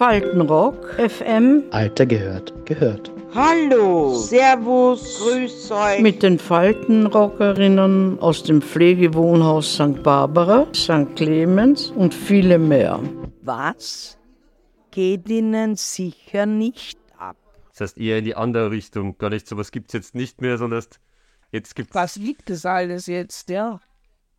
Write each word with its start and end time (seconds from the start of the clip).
Faltenrock, 0.00 0.94
FM. 0.98 1.64
Alter 1.72 2.06
gehört, 2.06 2.54
gehört. 2.64 3.12
Hallo, 3.34 4.14
Servus, 4.14 5.20
Grüß 5.20 5.70
euch. 5.72 6.00
Mit 6.00 6.22
den 6.22 6.38
Faltenrockerinnen 6.38 8.18
aus 8.18 8.42
dem 8.42 8.62
Pflegewohnhaus 8.62 9.74
St. 9.74 10.02
Barbara, 10.02 10.66
St. 10.74 11.14
Clemens 11.16 11.90
und 11.90 12.14
viele 12.14 12.58
mehr. 12.58 12.98
Was 13.42 14.16
geht 14.90 15.28
Ihnen 15.28 15.76
sicher 15.76 16.46
nicht 16.46 16.98
ab? 17.18 17.36
Das 17.68 17.80
heißt 17.82 17.98
eher 17.98 18.20
in 18.20 18.24
die 18.24 18.36
andere 18.36 18.70
Richtung. 18.70 19.18
Gar 19.18 19.28
nicht 19.28 19.46
so 19.46 19.58
was 19.58 19.70
gibt 19.70 19.90
es 19.90 19.92
jetzt 19.92 20.14
nicht 20.14 20.40
mehr, 20.40 20.56
sondern 20.56 20.82
jetzt 21.52 21.76
gibt 21.76 21.90
es. 21.90 21.94
Was 21.94 22.16
liegt 22.16 22.48
das 22.48 22.64
alles 22.64 23.04
jetzt, 23.04 23.50
ja? 23.50 23.80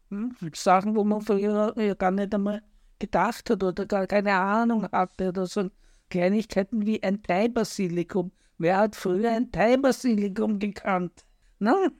Hm? 0.09 0.36
Sachen, 0.55 0.96
wo 0.96 1.04
man 1.04 1.21
früher 1.21 1.75
gar 2.00 2.09
nicht 2.09 2.34
einmal 2.34 2.64
gedacht 3.02 3.50
hat 3.50 3.64
oder 3.64 3.86
gar 3.86 4.08
keine 4.08 4.34
Ahnung 4.34 4.88
hatte 4.92 5.30
oder 5.30 5.48
so 5.48 5.70
Kleinigkeiten 6.10 6.86
wie 6.86 7.02
ein 7.02 7.23
Thai-Basilikum. 7.23 8.32
Wer 8.58 8.78
hat 8.78 8.96
früher 8.96 9.32
ein 9.32 9.52
Thai-Basilikum 9.52 10.59
gekannt? 10.59 11.26
Ne? 11.59 11.92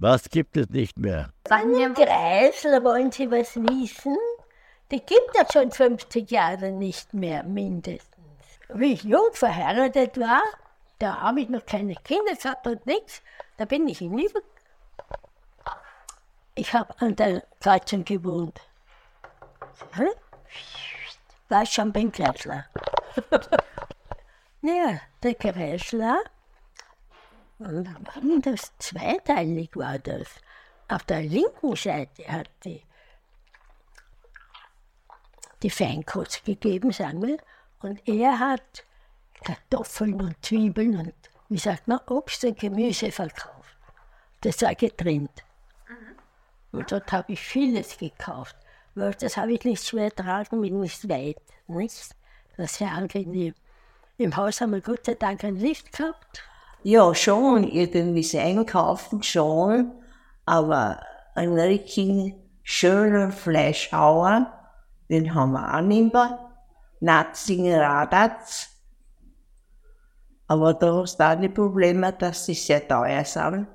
Was 0.00 0.30
gibt 0.30 0.56
es 0.56 0.70
nicht 0.70 0.98
mehr? 0.98 1.32
Wann 1.48 1.94
Kreisler, 1.94 2.82
wollen 2.84 3.10
Sie 3.10 3.30
was 3.30 3.56
wissen? 3.56 4.16
Die 4.90 5.00
gibt 5.00 5.32
es 5.34 5.52
schon 5.52 5.70
50 5.70 6.30
Jahre 6.30 6.70
nicht 6.70 7.12
mehr, 7.12 7.42
mindestens. 7.42 8.16
Wie 8.72 8.92
ich 8.92 9.02
jung 9.02 9.30
verheiratet 9.32 10.18
war, 10.18 10.42
da 10.98 11.20
habe 11.20 11.40
ich 11.40 11.48
noch 11.48 11.66
keine 11.66 11.96
Kinder 11.96 12.34
gehabt 12.34 12.66
und 12.66 12.86
nichts. 12.86 13.22
Da 13.58 13.64
bin 13.64 13.88
ich 13.88 14.00
in 14.00 14.16
Liebe. 14.16 14.40
Ich 16.58 16.72
habe 16.74 16.92
an 16.98 17.14
der 17.14 17.44
Kreuzung 17.60 18.04
gewohnt. 18.04 18.60
Hm? 19.92 20.08
War 21.48 21.64
schon 21.64 21.92
beim 21.92 22.10
Kreisler. 22.10 22.66
ja, 24.62 25.00
der 25.22 25.34
Kreisler 25.36 26.18
und 27.60 28.44
das 28.44 28.76
zweiteilig 28.78 29.70
war 29.74 30.00
das. 30.00 30.26
Auf 30.88 31.04
der 31.04 31.22
linken 31.22 31.76
Seite 31.76 32.26
hat 32.26 32.50
die, 32.64 32.82
die 35.62 35.70
Feinkost 35.70 36.44
gegeben, 36.44 36.90
sagen 36.90 37.24
wir, 37.24 37.38
und 37.82 38.02
er 38.08 38.36
hat 38.36 38.84
Kartoffeln 39.44 40.20
und 40.20 40.44
Zwiebeln 40.44 40.98
und, 40.98 41.14
wie 41.50 41.58
sagt 41.58 41.86
man, 41.86 42.00
Obst 42.08 42.42
und 42.42 42.58
Gemüse 42.58 43.12
verkauft. 43.12 43.76
Das 44.40 44.60
war 44.62 44.74
getrennt. 44.74 45.44
Und 46.72 46.92
dort 46.92 47.10
habe 47.12 47.32
ich 47.32 47.40
vieles 47.40 47.96
gekauft, 47.98 48.56
weil 48.94 49.14
das 49.14 49.36
habe 49.36 49.52
ich 49.52 49.64
nicht 49.64 49.86
schwer 49.86 50.14
tragen, 50.14 50.60
mit 50.60 50.72
nicht 50.72 51.08
weit. 51.08 51.40
Nicht? 51.66 52.14
Das 52.56 52.78
ja 52.78 52.88
angenehm. 52.88 53.54
Im 54.16 54.36
Haus 54.36 54.60
haben 54.60 54.72
wir 54.72 54.80
Gott 54.80 55.06
sei 55.06 55.14
Dank 55.14 55.44
ein 55.44 55.56
Lift 55.56 55.92
gehabt 55.92 56.42
ja, 56.82 57.14
schon, 57.14 57.64
irgendwie 57.64 58.38
Einkaufen 58.38 59.22
schon, 59.22 59.92
aber 60.46 61.00
ein 61.34 61.52
richtig 61.52 62.34
schöner 62.62 63.32
Fleischhauer, 63.32 64.52
den 65.08 65.34
haben 65.34 65.52
wir 65.52 65.74
auch 65.74 65.80
nicht 65.80 66.12
mehr. 66.12 66.50
Natzinger 67.00 67.80
Radatz. 67.80 68.70
Aber 70.46 70.74
da 70.74 70.94
hast 70.94 71.18
du 71.18 71.24
auch 71.24 71.38
die 71.38 71.48
Probleme, 71.48 72.12
dass 72.12 72.46
sie 72.46 72.54
sehr 72.54 72.86
teuer 72.86 73.24
sind. 73.24 73.66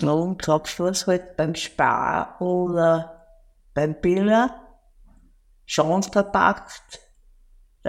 Sagst 0.00 0.78
du 0.78 0.84
was 0.84 1.06
halt 1.06 1.36
beim 1.36 1.54
Spar 1.54 2.40
oder 2.40 3.26
beim 3.74 4.00
Biller, 4.00 4.62
schon 5.66 6.02
verpackt 6.02 7.08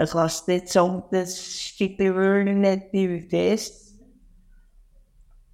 da 0.00 0.06
kannst 0.06 0.48
du 0.48 0.52
nicht 0.52 0.68
sagen, 0.68 1.02
das 1.10 1.44
steht 1.44 2.00
die 2.00 2.14
Wöhle 2.14 2.54
nicht 2.54 2.92
wie 2.92 3.20
fest. 3.20 3.98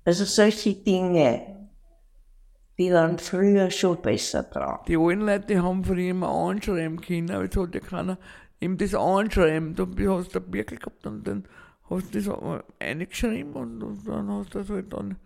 Also 0.05 0.25
solche 0.25 0.75
Dinge, 0.75 1.69
die 2.79 2.93
waren 2.93 3.19
früher 3.19 3.71
schon 3.71 4.01
besser 4.01 4.45
dran. 4.45 4.81
Die 4.87 4.97
alten 4.97 5.23
Leute 5.23 5.63
haben 5.63 5.83
früher 5.83 6.11
immer 6.11 6.29
anschreiben 6.29 7.01
können, 7.01 7.31
aber 7.33 7.45
jetzt 7.45 7.57
hat 7.57 7.75
ja 7.75 7.81
keiner 7.81 8.19
eben 8.61 8.79
das 8.79 8.95
anschreiben. 8.95 9.75
Du 9.75 9.85
hast 10.17 10.33
du 10.35 10.39
ein 10.39 10.51
Birkel 10.51 10.79
gehabt 10.79 11.05
und 11.07 11.27
dann 11.27 11.49
hast 11.91 12.15
du 12.15 12.21
das 12.21 12.63
eingeschrieben 12.79 13.55
und, 13.55 13.83
und 13.83 14.07
dann 14.07 14.31
hast 14.31 14.55
du 14.55 14.61
das 14.61 14.69
halt 14.69 14.93
dann 14.93 15.17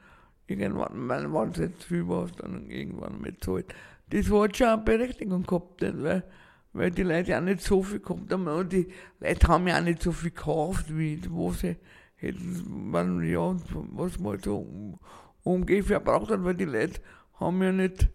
irgendwann, 0.51 1.09
wenn 1.09 1.51
es 1.51 1.59
jetzt 1.59 1.91
war, 1.91 2.27
dann 2.39 2.69
irgendwann 2.71 3.21
mit 3.21 3.43
zahlt. 3.45 3.75
Das 4.11 4.31
hat 4.31 4.57
schon 4.57 4.67
eine 4.67 4.83
Berechtigung 4.83 5.45
gehabt, 5.45 5.83
weil 5.83 6.25
weil 6.73 6.91
die 6.91 7.03
Leute 7.03 7.37
auch 7.37 7.43
nicht 7.43 7.63
so 7.63 7.83
viel 7.83 8.01
gehabt 8.01 8.33
haben 8.33 8.47
und 8.47 8.73
die 8.73 8.89
Leute 9.19 9.49
haben 9.49 9.67
ja 9.67 9.79
auch 9.79 9.83
nicht 9.83 10.03
so 10.03 10.13
viel 10.13 10.31
gekauft, 10.31 10.97
wie 10.97 11.21
wo 11.29 11.53
sie 11.53 11.77
hätten, 12.17 12.91
man, 12.91 13.23
ja, 13.29 13.57
was 13.93 14.19
halt 14.23 14.45
so 14.45 14.99
ungefähr 15.43 16.01
braucht 16.01 16.31
hat, 16.31 16.45
weil 16.45 16.55
die 16.55 16.67
Leute 16.67 17.01
haben 17.39 17.63
ja 17.63 17.73
nicht, 17.73 18.09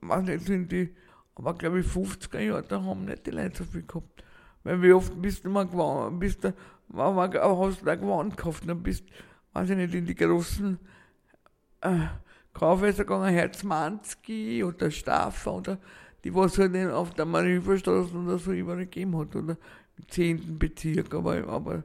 weiß 0.00 0.24
nicht, 0.24 0.46
sind 0.46 0.72
die, 0.72 0.94
aber 1.34 1.54
glaube 1.54 1.80
ich 1.80 1.86
50er 1.86 2.40
Jahre, 2.40 2.62
da 2.62 2.82
haben 2.82 3.04
nicht 3.04 3.26
die 3.26 3.30
Leute 3.30 3.58
so 3.58 3.64
viel 3.64 3.82
gehabt. 3.82 4.24
Weil 4.62 4.82
wie 4.82 4.92
oft 4.92 5.20
bist 5.20 5.44
du 5.44 5.50
mal 5.50 5.66
gewohnt, 5.66 6.18
bist 6.18 6.42
du, 6.44 6.54
war, 6.88 7.14
war, 7.14 7.30
hast 7.58 7.82
du 7.82 7.84
da 7.84 7.94
gewohnt 7.94 8.36
gekauft, 8.36 8.64
dann 8.66 8.82
bist, 8.82 9.04
weiß 9.52 9.70
ich 9.70 9.76
nicht, 9.76 9.94
in 9.94 10.06
die 10.06 10.14
großen 10.14 10.78
äh, 11.80 12.06
Kaufhäuser 12.52 13.04
gegangen, 13.04 13.32
Herzmanski 13.32 14.64
oder 14.64 14.90
Staffer 14.90 15.54
oder 15.54 15.78
die 16.24 16.34
was 16.34 16.58
halt 16.58 16.76
auf 16.90 17.14
der 17.14 17.24
Marienstraße 17.24 18.16
oder 18.16 18.38
so 18.38 18.52
überall 18.52 18.78
gegeben 18.78 19.16
hat, 19.16 19.34
oder 19.36 19.56
im 19.96 20.08
10. 20.08 20.58
Bezirk, 20.58 21.14
aber, 21.14 21.46
aber 21.48 21.84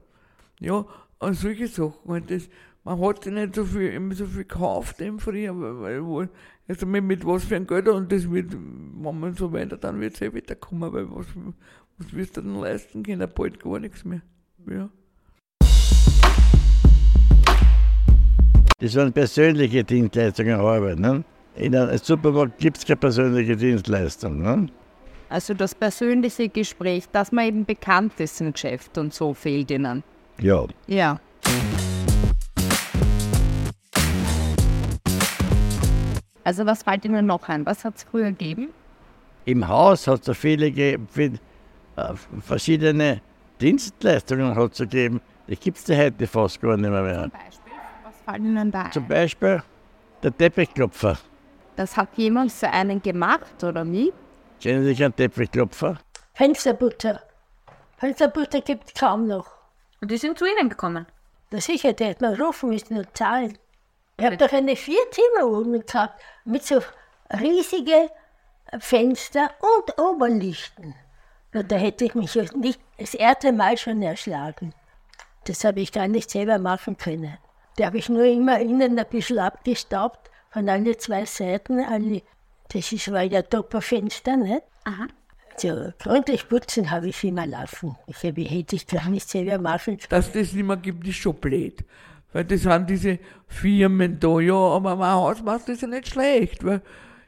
ja, 0.59 0.85
an 1.19 1.33
solche 1.33 1.67
Sachen 1.67 2.11
halt 2.11 2.29
das, 2.29 2.49
man 2.83 2.99
hat 3.01 3.25
nicht 3.25 3.55
so 3.55 3.65
viel, 3.65 3.93
immer 3.93 4.13
so 4.13 4.25
viel 4.25 4.43
gekauft 4.43 4.99
im 5.01 5.19
früher, 5.19 5.57
weil, 5.59 6.05
weil 6.05 6.29
also 6.67 6.85
mit, 6.85 7.03
mit 7.03 7.25
was 7.25 7.45
für 7.45 7.55
ein 7.55 7.67
Geld 7.67 7.87
und 7.87 8.11
das 8.11 8.29
wird, 8.29 8.53
wenn 8.53 9.19
man 9.19 9.35
so 9.35 9.51
weiter, 9.53 9.77
dann 9.77 9.99
wird 9.99 10.15
es 10.15 10.21
eh 10.21 10.33
wieder 10.33 10.55
kommen, 10.55 10.91
weil 10.91 11.09
was, 11.09 11.27
was 11.97 12.13
wirst 12.13 12.37
du 12.37 12.41
denn 12.41 12.55
leisten 12.55 13.03
können, 13.03 13.29
bald 13.33 13.63
gar 13.63 13.79
nichts 13.79 14.03
mehr, 14.03 14.21
ja. 14.67 14.89
Das 18.85 18.95
waren 18.97 19.11
persönliche 19.11 19.83
Dienstleistungen 19.83 20.59
Arbeit, 20.59 20.99
ne? 20.99 21.23
In 21.55 21.75
einem 21.75 21.97
Supermarkt 21.97 22.59
gibt 22.59 22.77
es 22.77 22.85
keine 22.85 22.97
persönliche 22.97 23.55
Dienstleistung. 23.57 24.43
Ne? 24.43 24.67
Also 25.27 25.55
das 25.55 25.73
persönliche 25.73 26.49
Gespräch, 26.49 27.05
dass 27.11 27.31
man 27.31 27.45
eben 27.45 27.65
bekannt 27.65 28.19
ist 28.19 28.39
im 28.41 28.53
Geschäft 28.53 28.95
und 28.99 29.11
so 29.11 29.33
fehlt 29.33 29.71
Ihnen. 29.71 30.03
Ja. 30.39 30.65
Ja. 30.85 31.19
Also 36.43 36.67
was 36.67 36.83
fällt 36.83 37.05
Ihnen 37.05 37.25
noch 37.25 37.49
ein? 37.49 37.65
Was 37.65 37.83
hat 37.85 37.95
es 37.95 38.03
früher 38.03 38.29
gegeben? 38.29 38.67
Im 39.45 39.67
Haus 39.67 40.05
hat 40.05 40.27
es 40.27 40.37
viele, 40.37 40.71
viele 41.09 41.39
äh, 41.95 42.13
verschiedene 42.39 43.19
Dienstleistungen 43.59 44.53
hat 44.53 44.77
gegeben. 44.77 45.21
Die 45.47 45.55
gibt 45.55 45.79
es 45.79 45.97
heute 45.97 46.27
fast 46.27 46.61
gar 46.61 46.77
nicht 46.77 46.87
mehr. 46.87 47.21
Zum 47.23 47.31
Beispiel? 47.31 47.64
Fällt 48.25 48.39
Ihnen 48.39 48.71
da 48.71 48.83
ein? 48.83 48.91
Zum 48.91 49.07
Beispiel 49.07 49.63
der 50.23 50.35
Teppichklopfer. 50.35 51.17
Das 51.75 51.95
hat 51.95 52.09
jemand 52.15 52.51
für 52.51 52.69
einen 52.69 53.01
gemacht, 53.01 53.63
oder 53.63 53.85
wie? 53.85 54.11
Kennen 54.61 54.81
Sie 54.83 54.89
sich 54.89 55.03
einen 55.03 55.15
Teppichklopfer? 55.15 55.97
Fensterbutter. 56.33 57.21
Fensterbutter 57.97 58.61
gibt 58.61 58.87
es 58.87 58.93
kaum 58.99 59.27
noch. 59.27 59.47
Und 60.01 60.11
die 60.11 60.17
sind 60.17 60.37
zu 60.37 60.45
Ihnen 60.45 60.69
gekommen? 60.69 61.05
Na 61.51 61.61
sicher, 61.61 61.93
der 61.93 62.09
hat 62.11 62.21
man 62.21 62.33
rufen 62.41 62.69
müssen 62.69 62.97
und 62.97 63.15
zahlen. 63.15 63.57
Ich 64.17 64.25
habe 64.25 64.37
doch 64.37 64.51
eine 64.51 64.75
Vierzimmerwohnung 64.75 65.85
gehabt 65.85 66.21
mit 66.45 66.63
so 66.63 66.81
riesigen 67.39 68.09
Fenster 68.79 69.51
und 69.59 69.99
Oberlichten. 69.99 70.95
Und 71.53 71.71
da 71.71 71.75
hätte 71.75 72.05
ich 72.05 72.15
mich 72.15 72.35
nicht 72.55 72.79
das 72.97 73.13
erste 73.13 73.51
Mal 73.51 73.77
schon 73.77 74.01
erschlagen. 74.01 74.73
Das 75.45 75.63
habe 75.63 75.81
ich 75.81 75.91
gar 75.91 76.07
nicht 76.07 76.31
selber 76.31 76.57
machen 76.57 76.97
können. 76.97 77.37
Da 77.77 77.87
habe 77.87 77.97
ich 77.97 78.09
nur 78.09 78.25
immer 78.25 78.59
innen 78.59 78.97
ein 78.97 79.05
bisschen 79.09 79.39
abgestaubt 79.39 80.31
von 80.51 80.69
alle 80.69 80.97
zwei 80.97 81.25
Seiten, 81.25 81.79
alle, 81.79 82.21
das 82.69 82.91
ist 82.91 83.11
weil 83.11 83.31
ja 83.31 83.41
Doppelfenster, 83.41 84.37
nicht? 84.37 84.63
Aha. 84.85 85.07
So, 85.57 85.91
gründlich 85.99 86.47
putzen 86.49 86.91
habe 86.91 87.09
ich 87.09 87.23
immer 87.23 87.45
laufen. 87.45 87.95
Ich 88.07 88.23
habe, 88.23 88.41
hätte 88.41 88.75
ich 88.75 88.87
gar 88.87 89.09
nicht 89.09 89.29
selber 89.29 89.57
machen 89.57 89.97
Dass 90.09 90.31
das 90.31 90.53
nicht 90.53 90.65
mehr 90.65 90.77
gibt, 90.77 91.07
ist 91.07 91.15
schon 91.15 91.35
blöd. 91.35 91.83
Weil 92.33 92.43
das 92.43 92.63
sind 92.63 92.89
diese 92.89 93.19
Firmen 93.47 94.19
da, 94.19 94.39
ja, 94.39 94.53
aber 94.53 94.95
mein 94.97 95.11
Hausmeister 95.11 95.71
ist 95.71 95.81
ja 95.81 95.87
nicht 95.87 96.09
schlecht, 96.09 96.65
weil, 96.65 96.81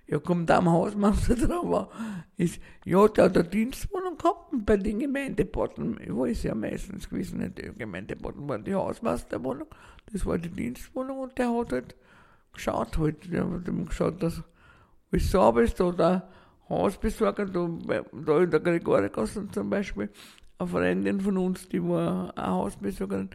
ja, 0.08 0.20
kommt 0.20 0.50
am 0.52 0.70
Hausmeister 0.70 1.36
drauf, 1.36 1.90
ist, 2.38 2.62
ja, 2.86 3.08
der 3.08 3.26
hat 3.26 3.38
eine 3.38 3.48
Dienstwohnung 3.48 4.18
gehabt 4.18 4.54
und 4.54 4.66
bei 4.66 4.78
den 4.78 5.00
Gemeindebauten, 5.00 6.00
wo 6.10 6.26
ist 6.26 6.44
ja 6.44 6.56
meistens 6.56 7.10
gewesen, 7.10 7.40
nicht 7.40 7.58
die 7.58 7.74
Gemeindebauten 7.78 8.48
waren 8.48 8.64
die 8.64 8.74
Hausmeisterwohnung, 8.74 9.68
das 10.12 10.26
war 10.26 10.38
die 10.38 10.50
Dienstwohnung 10.50 11.20
und 11.20 11.38
der 11.38 11.54
hat 11.54 11.72
halt 11.72 11.96
geschaut 12.54 12.98
halt, 12.98 13.32
der 13.32 13.50
hat 13.50 13.66
geschaut, 13.66 14.24
dass 14.24 14.42
alles 15.12 15.32
sauber 15.32 15.64
ist, 15.64 15.80
da 15.80 15.92
der 15.92 16.30
Hausbesorger, 16.70 17.46
da, 17.46 17.70
da 18.26 18.42
in 18.42 18.52
der 18.52 18.60
Gregorgasse 18.60 19.50
zum 19.52 19.70
Beispiel, 19.70 20.10
eine 20.60 20.70
Freundin 20.70 21.22
von 21.22 21.38
uns, 21.38 21.68
die 21.70 21.84
war 21.84 22.34
eine 22.38 22.48
Hausbesorgerin, 22.48 23.30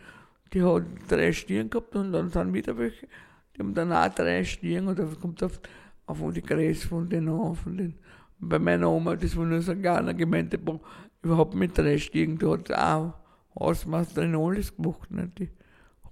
die 0.52 0.62
hat 0.62 0.84
drei 1.08 1.32
Stieren 1.32 1.70
gehabt 1.70 1.94
und 1.96 2.12
dann 2.12 2.30
sind 2.30 2.52
wieder 2.52 2.76
welche, 2.76 3.06
die 3.54 3.60
haben 3.60 3.74
dann 3.74 3.92
auch 3.92 4.08
drei 4.08 4.44
Stieren 4.44 4.88
und 4.88 4.98
das 4.98 5.18
kommt 5.20 5.42
auf, 5.42 5.60
auf 6.06 6.18
die 6.32 6.42
Größe 6.42 6.88
von 6.88 7.12
an, 7.12 7.54
von 7.54 7.76
den, 7.76 7.94
bei 8.38 8.58
meiner 8.58 8.90
Oma, 8.90 9.16
das 9.16 9.36
war 9.36 9.44
nur 9.44 9.62
so 9.62 9.72
ein 9.72 9.82
kleiner 9.82 10.14
Gemeindebau, 10.14 10.80
überhaupt 11.22 11.54
mit 11.54 11.76
drei 11.76 11.98
Stiegen, 11.98 12.38
die 12.38 12.46
hat 12.46 12.72
auch 12.72 13.14
Hausmeisterin 13.58 14.34
alles 14.34 14.76
gemacht, 14.76 15.10
ne? 15.10 15.30
die 15.38 15.50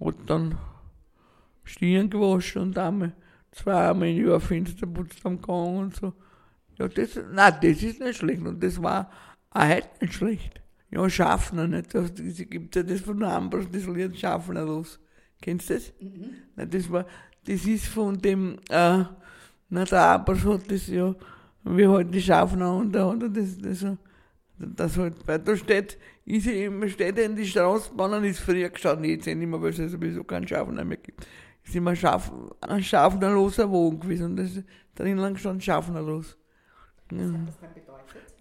hat 0.05 0.15
dann 0.27 0.57
Stirn 1.65 2.11
gewaschen 2.11 2.63
und 2.63 2.79
einmal 2.79 3.13
zweimal 3.53 4.09
im 4.09 4.27
Jahr 4.27 4.41
Fenster 4.41 4.87
putzt 4.87 5.25
am 5.25 5.41
Gang 5.41 5.79
und 5.79 5.97
so. 5.97 6.13
Ja, 6.79 6.89
das, 6.89 7.19
nein, 7.33 7.55
das 7.61 7.83
ist 7.83 8.01
nicht 8.01 8.17
schlecht 8.19 8.43
und 8.43 8.63
das 8.63 8.83
war 8.83 9.11
auch 9.51 9.69
heute 9.69 9.89
nicht 10.01 10.15
schlecht. 10.15 10.61
Ja, 10.91 11.09
Schaffner, 11.09 11.67
nicht? 11.67 11.95
Das, 11.95 12.13
das 12.15 12.37
gibt 12.37 12.75
ja 12.75 12.83
das 12.83 13.01
von 13.01 13.23
Ambros, 13.23 13.67
das 13.71 13.87
Lied 13.87 14.19
Schaffner 14.19 14.65
los. 14.65 14.99
Kennst 15.41 15.71
du 15.71 15.75
das? 15.75 15.93
Nein, 16.57 16.71
das 16.71 16.91
war, 16.91 17.07
das 17.47 17.65
ist 17.65 17.87
von 17.87 18.19
dem, 18.19 18.59
äh, 18.69 19.05
na, 19.71 19.85
der 19.85 20.03
Ambros 20.03 20.45
hat 20.45 20.71
das 20.71 20.89
ja, 20.89 21.15
wie 21.65 21.87
halt 21.87 22.13
die 22.13 22.21
Schaffner 22.21 22.77
und 22.77 22.93
da 22.93 23.11
hat 23.11 23.23
das, 23.23 23.59
das, 23.59 23.87
das 24.59 24.97
halt, 24.99 25.15
weil 25.27 25.39
da 25.39 25.57
steht, 25.57 25.97
ist 26.25 26.47
ja 26.47 26.53
immer, 26.67 26.89
steht 26.89 27.17
ja 27.17 27.25
in 27.25 27.37
die 27.37 27.47
Straßenbahn 27.47 28.15
und 28.15 28.25
ist 28.25 28.41
früher 28.41 28.69
gestanden, 28.69 29.05
jetzt 29.05 29.27
nicht 29.27 29.37
mehr, 29.37 29.63
weil 29.63 29.71
es 29.71 29.93
sowieso 29.93 30.25
keinen 30.25 30.47
Schaffner 30.47 30.85
mehr 30.85 30.99
gibt. 30.99 31.27
Ist 31.65 31.77
immer 31.77 31.95
Schaff, 31.95 32.33
ein 32.61 32.83
schaffnerloser 32.83 33.71
Wogen 33.71 34.01
gewesen 34.01 34.27
und 34.27 34.37
das, 34.37 34.63
drin 34.97 35.19
lang 35.19 35.37
stand 35.37 35.63
schaffnerlos. 35.63 36.37
Ja. 37.13 37.33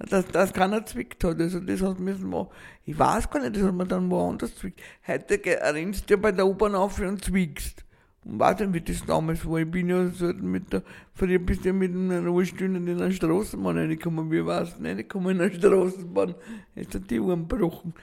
Das, 0.09 0.25
das 0.27 0.53
kann 0.53 0.71
er 0.71 0.85
zwickt 0.85 1.23
hat, 1.23 1.39
also 1.39 1.59
das 1.59 1.81
hat 1.81 1.99
müssen 1.99 2.29
wir, 2.29 2.49
ich 2.85 2.97
weiß 2.97 3.29
gar 3.29 3.41
nicht, 3.41 3.57
das 3.57 3.63
hat 3.63 3.75
man 3.75 3.87
dann 3.87 4.09
woanders 4.09 4.55
zwickt. 4.55 4.79
Heute 5.05 5.41
rennst 5.45 6.09
du 6.09 6.13
ja 6.13 6.19
bei 6.19 6.31
der 6.31 6.47
U-Bahn 6.47 6.73
auf 6.73 6.99
und 6.99 7.23
zwickst. 7.23 7.83
Nicht, 8.25 8.73
wie 8.73 8.81
das 8.81 9.05
damals 9.05 9.45
war. 9.49 9.59
Ich 9.59 9.71
bin 9.71 9.89
ja 9.89 10.09
so 10.09 10.27
mit 10.33 10.73
der, 10.73 10.83
früher 11.13 11.39
bist 11.39 11.63
du 11.63 11.69
ja 11.69 11.73
mit 11.73 11.95
einer 11.95 12.27
Rollstuhl 12.27 12.75
in 12.75 12.89
einer 12.89 13.11
Straßenbahn 13.11 13.77
reingekommen, 13.77 14.29
wie 14.29 14.45
war's 14.45 14.75
reingekommen 14.81 15.37
in 15.37 15.41
einer 15.41 15.53
Straßenbahn, 15.53 16.35
ist 16.75 16.93
hat 16.93 17.09
die 17.09 17.19
Uhren 17.19 17.47
gebrochen. 17.47 17.93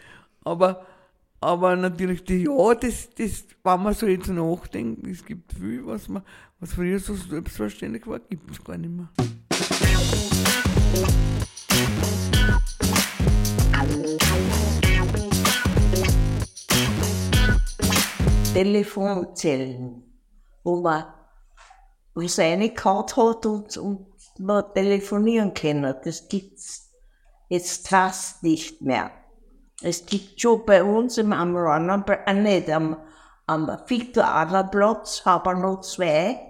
Aber, 0.43 0.87
aber 1.41 1.77
natürlich, 1.77 2.25
die, 2.25 2.45
ja, 2.45 2.75
das, 2.75 3.11
das, 3.15 3.45
wenn 3.63 3.83
man 3.83 3.95
so 3.95 4.07
jetzt 4.07 4.29
nachdenkt, 4.29 5.07
es 5.07 5.25
gibt 5.25 5.53
viel, 5.53 5.85
was 5.87 6.09
man, 6.09 6.23
was 6.61 6.73
früher 6.73 6.99
so 6.99 7.15
selbstverständlich 7.15 8.07
war, 8.07 8.19
gibt's 8.19 8.65
gar 8.65 8.79
nicht 8.79 8.91
mehr. 8.91 9.09
Telefonzellen, 18.57 20.03
wo 20.65 20.81
man 20.81 21.05
wo 22.15 22.23
es 22.23 22.39
reingehauen 22.39 23.05
hat 23.05 23.45
und, 23.45 23.77
und 23.77 24.07
man 24.39 24.65
telefonieren 24.73 25.53
können. 25.53 25.95
Das 26.03 26.27
gibt's 26.31 26.91
jetzt 27.51 27.87
fast 27.87 28.43
nicht 28.43 28.81
mehr. 28.81 29.11
Es 29.83 30.07
gibt 30.07 30.41
schon 30.41 30.65
bei 30.65 30.83
uns 30.83 31.19
im 31.19 31.35
Amraner, 31.35 32.03
äh, 32.25 32.33
nicht 32.33 32.71
am, 32.71 32.97
am 33.47 33.67
Victor 33.89 34.25
Adlerplatz, 34.25 35.27
haben 35.27 35.61
noch 35.61 35.83
zwei, 35.83 36.41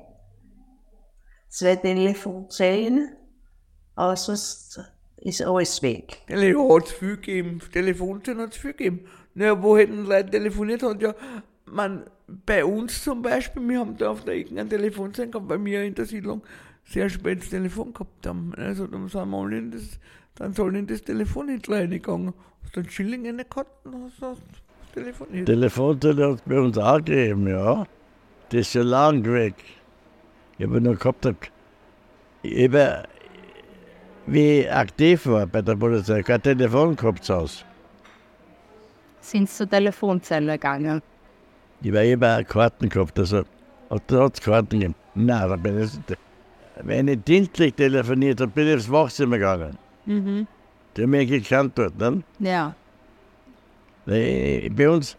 zwei 1.49 1.75
Telefonzellen, 1.75 3.17
aber 3.97 4.15
sonst 4.15 4.79
ist 5.17 5.43
alles 5.43 5.83
weg. 5.83 6.25
Tele 6.29 6.57
hat 6.57 6.85
es 6.85 6.93
viel 6.93 7.17
gegeben, 7.17 7.61
Telefonzellen 7.73 8.43
hat 8.43 8.53
es 8.53 8.59
viel 8.59 8.75
gegeben. 8.75 9.09
Naja, 9.35 9.61
wo 9.61 9.77
hätten 9.77 10.05
Leute 10.05 10.31
telefoniert, 10.31 10.85
hat 10.85 11.03
ja, 11.03 11.13
man, 11.67 12.05
bei 12.47 12.65
uns 12.65 13.03
zum 13.03 13.23
Beispiel, 13.23 13.69
wir 13.69 13.81
haben 13.81 13.97
da 13.97 14.11
auf 14.11 14.25
der 14.25 14.35
Ecke 14.35 14.51
eine 14.51 14.69
Telefonzelle 14.69 15.29
gehabt, 15.29 15.49
bei 15.49 15.59
mir 15.59 15.85
in 15.85 15.95
der 15.95 16.07
Siedlung 16.07 16.43
sehr 16.85 17.09
spät 17.09 17.41
das 17.41 17.51
Telefon 17.51 17.93
gehabt 17.93 18.27
haben. 18.27 18.55
Also 18.57 18.87
dann 18.87 19.09
sind 19.09 19.29
wir 19.29 19.37
alle 19.37 19.59
in 19.59 19.71
das, 19.71 19.99
dann 20.37 20.53
sollen 20.53 20.77
in 20.77 20.87
das 20.87 21.03
Telefon 21.03 21.47
nicht 21.47 21.69
reingegangen. 21.69 22.33
Hast 22.63 22.77
du 22.77 22.81
einen 22.81 22.91
Schilling 22.91 23.25
in 23.25 23.37
der 23.37 23.47
Karte 23.47 23.71
und 23.85 24.05
hast 24.05 24.23
hast 24.23 24.43
telefoniert. 24.95 25.47
Telefonzelle 25.47 26.31
hat 26.31 26.37
es 26.37 26.43
bei 26.43 26.61
uns 26.61 26.79
auch 26.79 26.97
gegeben, 26.99 27.49
ja. 27.49 27.87
Das 28.49 28.61
ist 28.61 28.73
schon 28.73 28.87
lang 28.87 29.25
weg. 29.25 29.55
Ich 30.59 30.67
habe 30.67 30.81
noch 30.81 30.99
gehabt, 30.99 31.27
habe, 31.27 31.37
wie 34.27 34.61
ich 34.61 34.73
aktiv 34.73 35.27
war 35.27 35.47
bei 35.47 35.63
der 35.63 35.77
Polizei, 35.77 36.23
kein 36.23 36.43
Telefon 36.43 36.97
gehabt 36.97 37.25
zu 37.25 37.35
Hause. 37.35 37.65
Sind 39.21 39.51
zur 39.51 39.69
Telefonzelle 39.69 40.53
gegangen. 40.53 41.03
Ich 41.83 41.89
habe 41.91 42.07
immer 42.07 42.45
Karten 42.45 42.89
gehabt, 42.89 43.19
also 43.19 43.45
da 44.07 44.25
hat 44.25 44.35
es 44.35 44.41
Karten 44.41 44.81
gegeben. 44.81 44.95
Nein, 45.15 45.49
da 45.49 45.57
bin 45.57 45.83
ich, 45.83 45.91
wenn 46.83 47.09
ich 47.09 47.23
dienstlich 47.25 47.75
telefoniert 47.75 48.41
habe, 48.41 48.51
bin 48.51 48.69
ich 48.69 48.77
aufs 48.77 48.91
Wachzimmer 48.91 49.39
gegangen. 49.39 49.79
Mhm. 50.07 50.47
Die 50.97 51.03
haben 51.03 51.11
mich 51.11 51.29
gekannt 51.29 51.73
dort, 51.77 51.99
ne? 51.99 52.23
Ja. 52.39 52.75
Bei 54.07 54.89
uns 54.89 55.17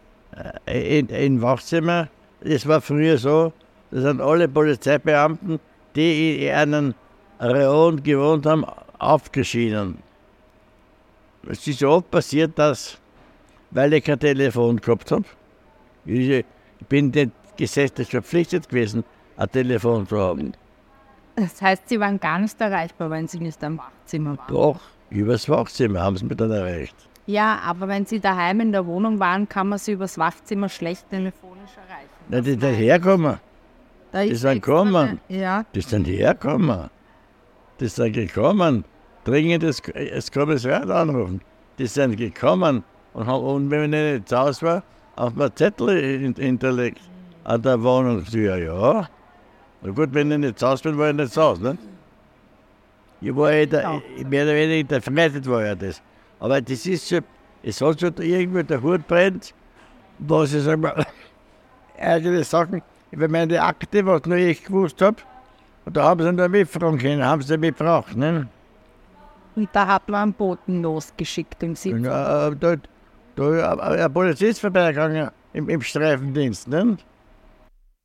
äh, 0.66 0.98
in, 0.98 1.08
in 1.08 1.42
Wachzimmer, 1.42 2.08
es 2.40 2.66
war 2.66 2.80
früher 2.80 3.18
so, 3.18 3.52
da 3.90 4.00
sind 4.00 4.20
alle 4.20 4.48
Polizeibeamten, 4.48 5.60
die 5.94 6.46
in 6.46 6.52
einem 6.52 6.94
Rayon 7.38 8.02
gewohnt 8.02 8.46
haben, 8.46 8.64
aufgeschieden. 8.98 9.98
Es 11.48 11.66
ist 11.66 11.82
oft 11.82 12.10
passiert, 12.10 12.58
dass, 12.58 12.98
weil 13.70 13.92
ich 13.92 14.04
kein 14.04 14.18
Telefon 14.18 14.80
gehabt 14.80 15.10
habe, 15.10 15.24
ich, 16.08 16.44
bin 16.88 17.10
nicht 17.10 17.32
gesetzlich 17.56 18.08
verpflichtet 18.10 18.68
gewesen, 18.68 19.04
ein 19.36 19.50
Telefon 19.50 20.06
zu 20.06 20.18
haben. 20.18 20.52
Das 21.36 21.60
heißt, 21.62 21.88
Sie 21.88 22.00
waren 22.00 22.18
gar 22.18 22.38
nicht 22.38 22.60
erreichbar, 22.60 23.10
wenn 23.10 23.28
Sie 23.28 23.38
nicht 23.38 23.62
am 23.62 23.78
Wachzimmer 23.78 24.36
waren. 24.38 24.46
Doch, 24.48 24.80
übers 25.10 25.48
Wachzimmer 25.48 26.00
haben 26.02 26.16
sie 26.16 26.24
mich 26.24 26.36
dann 26.36 26.50
erreicht. 26.50 26.96
Ja, 27.26 27.60
aber 27.64 27.86
wenn 27.88 28.06
Sie 28.06 28.18
daheim 28.20 28.60
in 28.60 28.72
der 28.72 28.84
Wohnung 28.86 29.20
waren, 29.20 29.48
kann 29.48 29.68
man 29.68 29.78
Sie 29.78 29.92
übers 29.92 30.18
Wachzimmer 30.18 30.68
schlecht 30.68 31.08
telefonisch 31.10 31.70
erreichen. 31.76 32.08
Na, 32.28 32.40
die 32.40 32.50
sind 32.50 32.62
hergekommen. 32.64 33.38
Da 34.10 34.22
Die 34.22 34.30
ist 34.30 34.40
sind 34.40 34.62
gekommen. 34.62 35.20
Ja, 35.28 35.64
Die 35.74 35.80
sind 35.80 36.06
hergekommen. 36.06 36.90
Die 37.78 37.86
sind 37.86 38.12
gekommen. 38.14 38.84
Dringend 39.24 39.62
das, 39.62 39.82
Kommissariat 40.32 40.88
anrufen. 40.90 41.40
Die 41.78 41.86
sind 41.86 42.16
gekommen 42.16 42.82
und, 43.12 43.26
haben, 43.26 43.44
und 43.44 43.70
wenn 43.70 43.92
ich 43.92 44.14
nicht 44.14 44.28
zu 44.28 44.38
Hause 44.38 44.66
war, 44.66 44.82
auf 45.18 45.34
mir 45.34 45.54
Zettel 45.54 46.00
hin- 46.20 46.34
hinterlegt. 46.36 47.00
An 47.44 47.62
der 47.62 47.82
Wohnungstür, 47.82 48.56
ja. 48.56 49.08
Na 49.82 49.90
gut, 49.92 50.12
wenn 50.12 50.30
ich 50.32 50.38
nicht 50.38 50.62
Hause 50.62 50.82
bin, 50.84 50.98
war 50.98 51.10
ich 51.10 51.16
nicht 51.16 51.36
Hause, 51.36 51.62
ne? 51.62 51.78
Ich 53.20 53.34
war 53.34 53.52
ja 53.52 53.66
der, 53.66 54.02
mehr 54.28 54.44
oder 54.44 54.54
weniger 54.54 54.80
in 54.80 54.88
der 54.88 55.02
Freizeit 55.02 55.46
war 55.48 55.64
ja 55.64 55.74
das. 55.74 56.00
Aber 56.40 56.60
das 56.60 56.86
ist 56.86 57.08
schon, 57.08 57.20
es 57.62 57.80
hat 57.80 58.00
schon 58.00 58.14
irgendwo 58.18 58.62
der 58.62 58.80
Hut 58.82 59.06
brennt, 59.08 59.54
was 60.18 60.52
ich 60.54 60.62
sag 60.62 60.78
mal, 60.78 61.04
eigene 62.00 62.44
Sachen, 62.44 62.82
über 63.10 63.28
meine 63.28 63.60
Akte, 63.62 64.04
was 64.06 64.24
nur 64.26 64.36
ich 64.36 64.62
gewusst 64.62 65.00
habe. 65.02 65.16
Und 65.84 65.96
da 65.96 66.04
haben 66.04 66.22
sie 66.22 66.36
dann 66.36 66.50
mitfragen 66.50 66.98
können, 66.98 67.24
haben 67.24 67.42
sie 67.42 67.56
mich 67.56 67.76
gebraucht. 67.76 68.14
Ne? 68.16 68.46
und 69.56 69.68
da 69.72 69.86
hat 69.88 70.08
man 70.08 70.22
einen 70.22 70.32
Boten 70.34 70.82
losgeschickt 70.82 71.60
im 71.64 71.70
Und, 71.70 71.76
Sitz. 71.78 72.06
äh, 72.06 72.76
da, 73.38 73.76
da 73.76 74.06
ein 74.06 74.12
Polizist 74.12 74.60
vorbeigegangen 74.60 75.30
im, 75.52 75.68
im 75.68 75.80
Streifendienst. 75.80 76.68
Ne? 76.68 76.98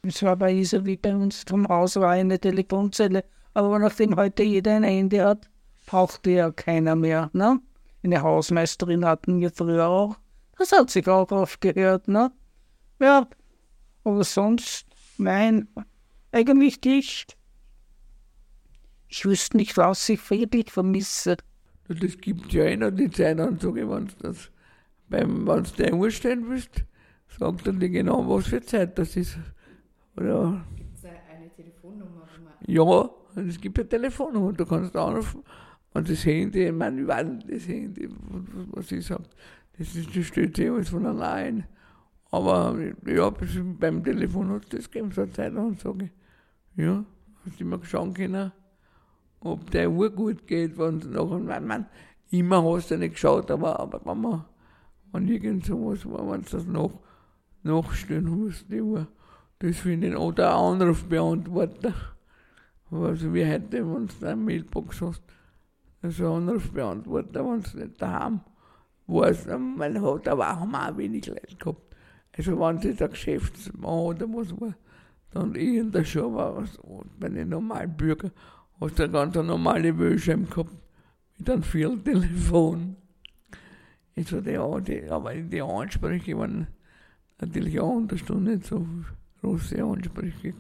Es 0.06 0.22
war 0.22 0.36
bei 0.36 0.54
Isa 0.54 0.86
wie 0.86 0.98
bei 0.98 1.16
uns 1.16 1.44
vom 1.48 1.68
Haus 1.68 1.96
war 1.96 2.12
eine 2.12 2.40
Telefonzelle. 2.40 3.24
Aber 3.54 3.80
nachdem 3.80 4.16
heute 4.16 4.44
jeder 4.44 4.76
ein 4.76 4.84
Handy 4.84 5.18
hat, 5.18 5.50
brauchte 5.86 6.32
ja 6.32 6.52
keiner 6.52 6.96
mehr. 6.96 7.30
Ne? 7.34 7.60
Eine 8.04 8.22
Hausmeisterin 8.22 9.06
hatten 9.06 9.40
wir 9.40 9.52
früher 9.52 9.88
auch. 9.88 10.18
Das 10.58 10.72
hat 10.72 10.90
sich 10.90 11.08
auch 11.08 11.32
aufgehört. 11.32 12.08
Ne? 12.08 12.32
Ja, 13.00 13.28
aber 14.04 14.24
sonst, 14.24 14.86
nein, 15.18 15.68
eigentlich 16.32 16.80
nicht. 16.84 17.38
Ich 19.08 19.26
wüsste 19.26 19.58
nicht, 19.58 19.78
was 19.78 20.10
ich 20.10 20.30
wirklich 20.30 20.72
vermisse. 20.72 21.38
Das 21.88 22.18
gibt 22.18 22.52
ja 22.54 22.66
einer 22.66 22.92
die 22.92 23.10
Zeitanzeige, 23.10 23.90
wenn 23.90 24.08
du 24.08 24.14
das 24.22 24.50
wenn 25.10 25.46
du 25.46 25.94
Uhr 25.96 26.12
stellen 26.12 26.50
willst, 26.50 26.84
sagt 27.40 27.68
er 27.68 27.74
dir 27.74 27.90
genau, 27.90 28.28
was 28.30 28.48
für 28.48 28.62
Zeit 28.62 28.98
das 28.98 29.16
ist. 29.16 29.38
Oder? 30.18 30.64
eine 31.32 31.50
Telefonnummer? 31.56 32.28
Ja, 32.68 33.10
es 33.48 33.60
gibt 33.60 33.80
eine 33.80 33.90
Telefonnummer, 33.90 34.54
du 34.54 34.66
kannst 34.66 34.96
anrufen. 34.96 35.44
Und 35.94 36.10
das 36.10 36.26
Handy, 36.26 36.66
ich 36.68 36.72
meine, 36.72 37.02
ich 37.02 37.08
weiß 37.08 37.28
nicht, 37.28 37.52
das 37.52 37.68
Handy, 37.68 38.10
was- 38.10 38.68
was 38.72 38.92
ich 38.92 39.06
sage, 39.06 39.24
das, 39.78 39.96
ist, 39.96 40.16
das 40.16 40.26
steht 40.26 40.56
sich 40.56 40.70
alles 40.70 40.90
von 40.90 41.06
allein. 41.06 41.66
Aber 42.32 42.76
ja, 43.06 43.32
beim 43.80 44.04
Telefon 44.04 44.50
hat 44.50 44.64
es 44.64 44.70
das 44.70 44.92
gegeben, 44.92 45.12
so 45.12 45.22
eine 45.22 45.32
Zeitanzeige. 45.32 46.10
Ja, 46.76 47.06
hast 47.46 47.62
immer 47.62 47.84
schauen 47.84 48.14
können. 48.14 48.52
ob 49.42 49.70
der 49.72 49.92
Uhr 49.92 50.10
gut 50.10 50.48
geht, 50.48 50.78
wenn 50.78 51.00
es 51.00 51.06
noch 51.06 51.30
und 51.32 51.46
man, 51.46 51.86
immer 52.32 52.64
hast 52.64 52.90
du 52.92 52.98
nicht 52.98 53.14
geschaut, 53.16 53.52
aber, 53.52 53.80
aber 53.80 54.00
wenn 54.06 54.22
man, 54.22 54.46
wenn 55.14 55.28
irgend 55.28 55.66
sowas 55.66 56.06
war, 56.06 56.30
wenn 56.30 56.42
du 56.42 56.50
das 56.50 56.66
noch 56.66 57.00
nachstellen 57.62 58.26
musst, 58.26 58.70
die 58.70 58.82
Uhr, 58.82 59.08
das 59.60 59.78
finde 59.78 60.10
ich, 60.10 60.18
oder 60.18 60.56
Anrufbeantworter, 60.56 61.94
also 62.92 63.34
wie 63.34 63.46
heute, 63.46 63.72
wenn 63.72 64.08
du 64.08 64.26
eine 64.26 64.36
Mailbox 64.36 65.02
hast, 65.02 65.24
also 66.02 66.34
Anrufbeantworter, 66.34 67.46
wenn 67.46 67.62
du 67.62 67.78
nicht 67.78 68.02
daheim 68.02 68.42
warst, 69.08 69.48
man 69.48 70.02
hat 70.02 70.28
aber 70.28 70.58
auch 70.58 70.66
mal 70.66 70.98
wenig 70.98 71.28
Leute 71.28 71.56
gehabt. 71.58 71.96
Also 72.36 72.60
wenn 72.60 72.80
jetzt 72.80 73.02
ein 73.02 73.10
Geschäftsmann 73.10 73.84
oder 73.84 74.28
was 74.28 74.60
war, 74.60 74.74
dann 75.32 75.56
ich 75.56 75.76
in 75.76 75.92
der 75.92 76.04
Show 76.04 76.34
war, 76.34 76.58
also, 76.58 77.04
bei 77.20 77.30
den 77.30 77.50
normalen 77.50 77.96
Bürger, 77.96 78.32
hast 78.82 78.98
du 78.98 79.04
eine 79.04 79.12
ganz 79.12 79.36
normale 79.36 79.98
Wölschheim 79.98 80.50
gehabt, 80.50 80.74
mit 81.38 81.50
einem 81.50 81.64
Vierteltelefon. 81.64 82.96
Also 84.16 84.42
die, 84.42 84.60
die, 84.84 85.10
aber 85.10 85.34
die 85.34 85.62
Ansprüche 85.62 86.38
waren 86.38 86.68
natürlich 87.40 87.80
auch 87.80 87.98
anders 87.98 88.22
und 88.30 88.44
nicht 88.44 88.66
so 88.66 88.86
große 89.42 89.84
Ansprüche. 89.84 90.54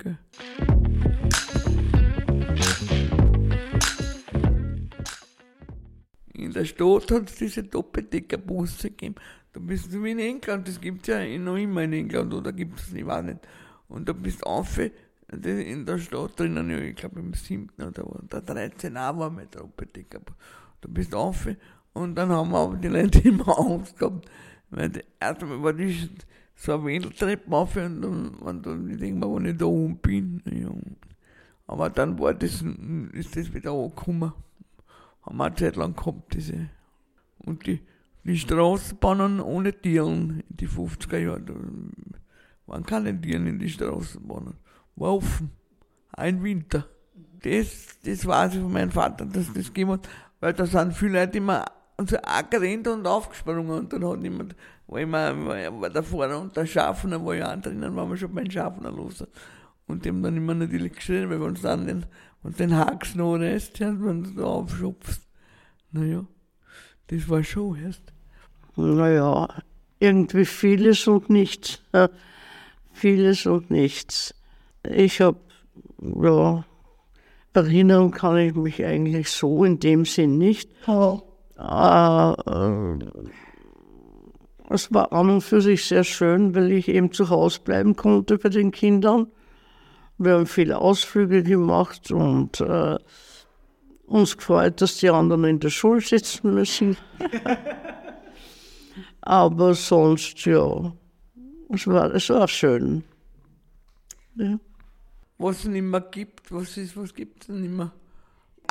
In 6.34 6.52
der 6.52 6.66
Stadt 6.66 7.12
hat 7.12 7.30
es 7.30 7.36
diese 7.36 7.64
Doppeldeckerbusse 7.64 8.90
gegeben. 8.90 9.16
Da 9.54 9.60
bist 9.60 9.94
du 9.94 10.04
wie 10.04 10.12
in 10.12 10.20
England, 10.20 10.68
das 10.68 10.82
gibt 10.82 11.08
es 11.08 11.14
ja 11.14 11.38
noch 11.38 11.58
immer 11.58 11.84
in 11.84 11.94
England, 11.94 12.34
oder 12.34 12.52
gibt 12.52 12.80
es, 12.80 12.92
ich 12.92 13.06
weiß 13.06 13.24
nicht. 13.24 13.40
Und 13.88 14.10
da 14.10 14.14
bist 14.14 14.42
du 14.42 14.46
auf, 14.48 14.80
in 14.80 15.86
der 15.86 16.00
Stadt 16.00 16.40
drinnen, 16.40 16.70
ich 16.72 16.96
glaube 16.96 17.20
im 17.20 17.34
7. 17.34 17.70
oder 17.78 18.20
der 18.32 18.42
13 18.42 18.98
auch 18.98 19.20
war 19.20 19.30
mit 19.30 19.54
Doppeldeckerbus. 19.54 20.36
Da 20.82 20.90
bist 20.90 21.14
du 21.14 21.18
auf 21.18 21.48
und 21.94 22.16
dann 22.16 22.30
haben 22.30 22.52
wir 22.52 22.60
aber 22.60 22.78
die 22.78 22.88
Leute 22.88 23.20
immer 23.28 23.58
Angst 23.60 23.98
gehabt, 23.98 24.30
weil 24.70 24.90
die, 24.90 25.04
erstmal 25.20 25.64
war 25.64 25.74
die 25.74 26.10
so 26.56 26.74
eine 26.74 26.86
Wendeltreppe 26.86 27.56
auf 27.56 27.76
und 27.76 28.02
dann, 28.02 28.30
und 28.36 28.66
dann 28.66 28.90
ich 28.90 29.00
denke 29.00 29.26
mir, 29.26 29.36
wenn 29.36 29.46
ich 29.46 29.58
da 29.58 29.66
oben 29.66 29.98
bin. 29.98 30.42
Ja. 30.46 30.70
Aber 31.68 31.90
dann 31.90 32.20
war 32.20 32.34
das, 32.34 32.64
ist 33.14 33.36
das 33.36 33.54
wieder 33.54 33.72
angekommen. 33.72 34.34
Haben 35.24 35.38
wir 35.38 35.46
eine 35.46 35.56
Zeit 35.56 35.76
lang 35.76 35.96
gehabt, 35.96 36.34
diese. 36.34 36.70
Und 37.40 37.66
die, 37.66 37.82
die 38.24 38.38
Straßenbahnen 38.38 39.40
ohne 39.40 39.74
Tieren 39.74 40.44
in 40.50 40.58
die 40.58 40.68
50er 40.68 41.18
Jahre, 41.18 41.42
da 41.42 41.54
waren 42.68 42.86
keine 42.86 43.20
Tieren 43.20 43.48
in 43.48 43.60
die 43.60 43.70
Straßenbahnen. 43.70 44.56
War 44.96 45.16
offen. 45.16 45.52
Ein 46.12 46.44
Winter. 46.44 46.86
Das, 47.42 47.98
das 48.04 48.26
weiß 48.26 48.56
ich 48.56 48.62
von 48.62 48.72
meinem 48.72 48.92
Vater, 48.92 49.26
dass 49.26 49.52
das 49.52 49.68
gegeben 49.68 49.92
hat, 49.92 50.08
weil 50.40 50.54
da 50.54 50.66
sind 50.66 50.94
viele 50.94 51.20
Leute 51.20 51.40
immer 51.40 51.66
so 52.00 52.18
auch 52.18 52.50
gerannt 52.50 52.88
und 52.88 53.08
aufgesprungen 53.08 53.70
und 53.70 53.94
dann 53.94 54.06
hat 54.08 54.20
niemand, 54.20 54.56
war 54.88 55.00
immer, 55.00 55.46
war 55.80 55.90
da 55.90 56.02
vorne 56.02 56.38
und 56.38 56.56
der 56.56 56.66
Schaffner 56.66 57.24
war 57.24 57.36
ja 57.36 57.54
auch 57.54 57.62
drinnen, 57.62 57.96
waren 57.96 58.10
wir 58.10 58.18
schon 58.18 58.34
beim 58.34 58.50
Schaffner 58.50 58.92
los. 58.92 59.26
Und 59.88 60.06
die 60.06 60.10
haben 60.10 60.24
dann 60.24 60.38
immer 60.38 60.54
natürlich 60.54 60.94
geschrien, 60.94 61.30
weil 61.30 61.42
wenn 61.42 61.56
du 61.56 61.62
dann 61.62 61.88
den, 61.88 62.06
wenn 62.42 62.54
den 62.54 62.76
Hax 62.76 63.16
noch 63.16 63.38
lässt, 63.38 63.80
wenn 63.80 64.24
du 64.24 64.32
da 64.32 64.44
aufschubst. 64.44 65.22
Naja, 65.92 66.26
das 67.08 67.30
war 67.30 67.44
schon 67.44 67.78
erst. 67.84 68.02
Naja, 68.76 69.48
irgendwie 70.00 70.46
vieles 70.46 71.08
und 71.08 71.30
nichts. 71.30 71.82
Ja, 71.94 72.10
vieles 72.92 73.46
und 73.46 73.70
nichts. 73.70 74.34
Ich 74.84 75.22
habe, 75.22 75.40
ja, 76.02 76.66
erinnern 77.54 78.12
kann 78.12 78.38
ich 78.38 78.56
mich 78.56 78.84
eigentlich 78.84 79.30
so 79.30 79.64
in 79.64 79.80
dem 79.80 80.06
Sinn 80.06 80.38
nicht. 80.38 80.70
Oh. 80.88 81.22
Äh, 81.64 82.34
es 84.70 84.94
war 84.94 85.14
an 85.14 85.30
und 85.30 85.42
für 85.42 85.62
sich 85.62 85.86
sehr 85.86 86.04
schön, 86.04 86.54
weil 86.56 86.72
ich 86.72 86.90
eben 86.90 87.12
zu 87.12 87.30
Hause 87.30 87.62
bleiben 87.64 87.96
konnte 87.96 88.38
bei 88.38 88.50
den 88.50 88.72
Kindern. 88.72 89.28
Wir 90.18 90.34
haben 90.34 90.46
viele 90.46 90.78
Ausflüge 90.78 91.44
gemacht 91.44 92.12
und 92.12 92.60
äh, 92.60 92.98
uns 94.06 94.38
gefreut, 94.38 94.82
dass 94.82 94.98
die 94.98 95.10
anderen 95.10 95.46
in 95.46 95.60
der 95.60 95.70
Schule 95.70 96.02
sitzen 96.02 96.54
müssen. 96.54 96.98
Aber 99.22 99.74
sonst, 99.74 100.46
ja, 100.46 100.94
es 101.70 101.88
war, 101.88 102.14
es 102.14 102.30
war 102.30 102.48
schön. 102.48 103.04
Ja. 104.36 104.60
Was 105.38 105.60
es 105.60 105.66
nicht 105.66 105.82
mehr 105.82 106.02
gibt, 106.02 106.52
was 106.52 106.78
was 106.96 107.14
gibt 107.14 107.44
es 107.44 107.50
nicht 107.50 107.72
mehr? 107.72 107.92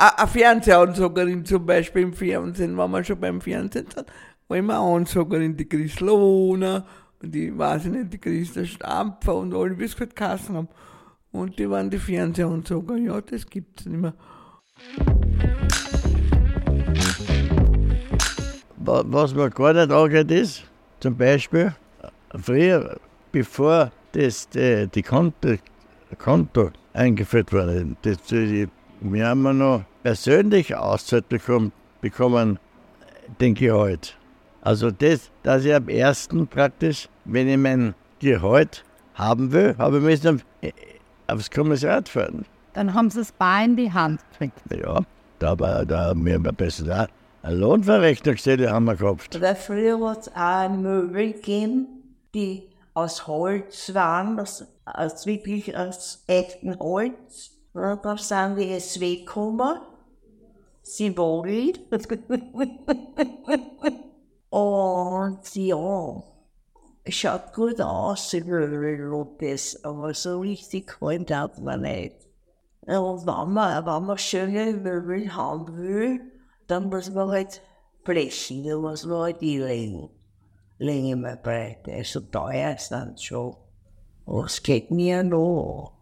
Eine 0.03 0.27
Fernsehansagerin 0.27 1.45
zum 1.45 1.65
Beispiel 1.65 2.01
im 2.01 2.11
Fernsehen, 2.11 2.77
wenn 2.77 2.91
wir 2.91 3.05
schon 3.05 3.21
beim 3.21 3.39
Fernsehen 3.39 3.87
sind, 3.89 4.05
war 4.49 4.57
immer 4.57 4.77
Ansagerin, 4.77 5.55
die 5.55 5.63
Chris 5.63 6.01
Lohner 6.01 6.85
und 7.21 7.33
die, 7.33 7.57
weiß 7.57 7.85
ich 7.85 7.91
nicht, 7.91 8.11
die 8.11 8.17
Christa 8.17 8.65
Stampfer 8.65 9.33
und 9.35 9.53
alle, 9.53 9.79
wie 9.79 9.85
es 9.85 9.97
halt 9.97 10.13
geheißen 10.13 10.57
haben. 10.57 10.67
Und 11.31 11.57
die 11.57 11.69
waren 11.69 11.89
die 11.89 11.99
Fernsehansager, 11.99 12.97
ja, 12.97 13.21
das 13.21 13.49
gibt 13.49 13.79
es 13.79 13.85
nicht 13.85 14.01
mehr. 14.01 14.13
Was 18.75 19.33
mir 19.33 19.49
gar 19.51 19.71
nicht 19.71 19.89
angeht 19.89 20.31
ist, 20.31 20.65
zum 20.99 21.15
Beispiel, 21.15 21.73
früher, 22.41 22.99
bevor 23.31 23.89
das, 24.11 24.49
die, 24.49 24.85
die 24.93 25.01
Konto, 25.01 25.55
Konto 26.17 26.71
eingeführt 26.91 27.53
wurde, 27.53 27.95
das, 28.01 28.17
die, 28.23 28.67
wir 28.99 29.27
haben 29.27 29.57
noch 29.57 29.85
persönlich 30.03 30.75
Auszahlung 30.75 31.71
bekommen, 32.01 32.59
den 33.39 33.55
Gehalt. 33.55 34.17
Also 34.61 34.91
das, 34.91 35.31
dass 35.43 35.65
ich 35.65 35.73
am 35.73 35.89
ersten 35.89 36.47
praktisch, 36.47 37.09
wenn 37.25 37.47
ich 37.47 37.57
mein 37.57 37.95
Gehalt 38.19 38.83
haben 39.15 39.51
will, 39.51 39.75
habe 39.77 39.97
ich 39.97 40.03
müssen 40.03 40.41
aufs 41.27 41.49
Kommissariat 41.49 42.07
fahren. 42.07 42.45
Dann 42.73 42.93
haben 42.93 43.09
sie 43.09 43.21
es 43.21 43.31
bar 43.31 43.63
in 43.63 43.75
die 43.75 43.91
Hand 43.91 44.21
gekriegt. 44.31 44.61
Ja, 44.71 45.01
da, 45.39 45.59
war, 45.59 45.85
da 45.85 46.05
haben 46.05 46.25
wir 46.25 46.39
besser 46.39 47.07
eine 47.43 47.57
Lohnverrechnungsstelle 47.57 48.71
haben 48.71 48.85
wir 48.85 48.95
gehabt. 48.95 49.39
Weil 49.41 49.55
früher 49.55 49.99
hat 50.09 50.27
es 50.27 50.33
auch 50.33 50.69
Möbel 50.69 51.33
gegeben, 51.33 51.87
die 52.33 52.69
aus 52.93 53.27
Holz 53.27 53.93
waren, 53.93 54.37
das, 54.37 54.65
aus 54.85 55.25
wirklich 55.25 55.77
aus 55.77 56.23
echtem 56.27 56.79
Holz. 56.79 57.51
Und 57.73 57.99
dann 58.03 58.17
sind 58.17 58.57
die 58.57 58.79
SW 58.79 59.17
gekommen, 59.17 59.77
Symbol. 60.95 61.73
Und 64.51 65.55
ja, 65.55 66.23
schaut 67.09 67.53
gut 67.53 67.81
aus, 67.81 68.35
das, 69.39 69.83
aber 69.83 70.13
so 70.13 70.41
richtig 70.41 70.85
kalt 70.85 71.31
hat 71.31 71.59
man 71.59 71.81
nicht. 71.81 72.17
Und 72.81 73.25
wenn 73.25 73.53
man, 73.53 73.83
wenn 73.83 74.05
man 74.05 74.17
schöne 74.19 74.73
Möbel 74.73 75.35
haben 75.35 75.75
will, 75.75 76.21
dann 76.67 76.89
muss 76.89 77.09
man 77.09 77.29
halt 77.29 77.63
blechen, 78.03 78.63
dann 78.63 78.81
muss 78.81 79.07
man 79.07 79.21
halt 79.21 79.41
die 79.41 79.57
legen. 79.57 80.11
Legen 80.77 81.21
wir 81.21 81.37
Breite, 81.37 82.03
so 82.03 82.19
teuer 82.19 82.75
ist 82.75 82.91
dann 82.91 83.17
schon. 83.17 83.55
Was 84.27 84.61
geht 84.61 84.91
mir 84.91 85.23
noch? 85.23 85.93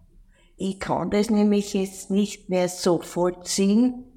Ich 0.57 0.81
kann 0.81 1.11
das 1.11 1.29
nämlich 1.29 1.73
jetzt 1.73 2.11
nicht 2.11 2.49
mehr 2.49 2.67
so 2.67 2.99
vollziehen, 2.99 4.10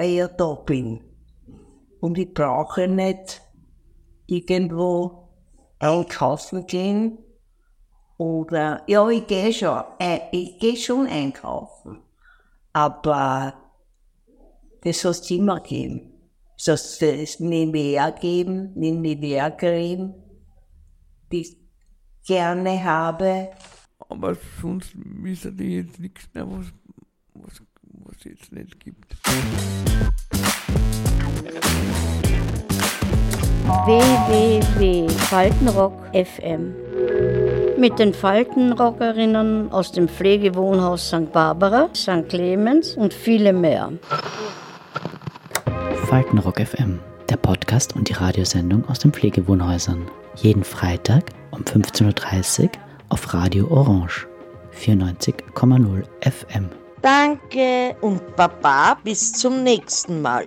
weil 0.00 0.18
ich 0.18 0.36
da 0.36 0.54
bin. 0.54 1.00
Und 2.00 2.16
ich 2.16 2.32
brauche 2.32 2.88
nicht 2.88 3.42
irgendwo 4.26 5.28
einkaufen 5.78 6.66
gehen. 6.66 7.18
Oder, 8.16 8.82
ja, 8.86 9.08
ich 9.10 9.26
gehe 9.26 9.52
schon, 9.52 9.82
äh, 9.98 10.20
ich 10.32 10.58
gehe 10.58 10.76
schon 10.76 11.06
einkaufen. 11.06 12.02
Aber 12.72 13.54
das 14.82 15.00
soll 15.00 15.10
es 15.10 15.30
immer 15.30 15.60
geben. 15.60 16.12
Soll 16.56 16.74
es 16.74 17.40
Nivea 17.40 18.10
geben, 18.10 18.72
eine 18.76 18.92
Nivea-Creme, 18.92 20.14
die 21.32 21.40
ich 21.40 21.56
gerne 22.26 22.82
habe. 22.84 23.50
Aber 24.08 24.34
sonst 24.60 24.92
wissen 24.94 25.56
die 25.56 25.76
jetzt 25.76 25.98
nichts 25.98 26.28
mehr, 26.34 26.50
was, 26.50 26.66
was 27.34 27.62
es 28.20 28.24
jetzt 28.24 28.52
nicht 28.52 28.78
gibt. 28.80 29.16
www.faltenrock.fm 33.86 36.74
mit 37.78 37.98
den 37.98 38.12
Faltenrockerinnen 38.12 39.72
aus 39.72 39.92
dem 39.92 40.08
Pflegewohnhaus 40.08 41.08
St. 41.08 41.32
Barbara, 41.32 41.88
St. 41.94 42.28
Clemens 42.28 42.94
und 42.94 43.14
viele 43.14 43.54
mehr. 43.54 43.90
Faltenrock 46.08 46.60
FM, 46.60 46.98
der 47.30 47.36
Podcast 47.36 47.96
und 47.96 48.08
die 48.08 48.12
Radiosendung 48.12 48.86
aus 48.88 48.98
den 48.98 49.12
Pflegewohnhäusern. 49.12 50.10
Jeden 50.36 50.64
Freitag 50.64 51.30
um 51.52 51.62
15.30 51.62 52.64
Uhr 52.64 52.70
auf 53.08 53.32
Radio 53.32 53.70
Orange 53.70 54.26
94,0 54.74 56.04
FM. 56.20 56.79
Danke 57.02 57.96
und 58.02 58.36
Baba 58.36 58.94
bis 59.02 59.32
zum 59.32 59.62
nächsten 59.62 60.20
Mal. 60.20 60.46